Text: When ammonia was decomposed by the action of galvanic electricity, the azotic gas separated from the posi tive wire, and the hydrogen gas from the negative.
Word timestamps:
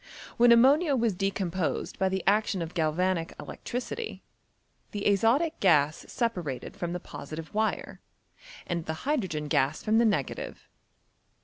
When 0.37 0.51
ammonia 0.51 0.95
was 0.95 1.13
decomposed 1.13 1.99
by 1.99 2.09
the 2.09 2.23
action 2.25 2.63
of 2.63 2.73
galvanic 2.73 3.35
electricity, 3.39 4.23
the 4.89 5.05
azotic 5.05 5.59
gas 5.59 6.05
separated 6.09 6.75
from 6.75 6.93
the 6.93 6.99
posi 6.99 7.35
tive 7.35 7.53
wire, 7.53 8.01
and 8.65 8.85
the 8.87 9.05
hydrogen 9.05 9.47
gas 9.47 9.83
from 9.83 9.99
the 9.99 10.05
negative. 10.05 10.67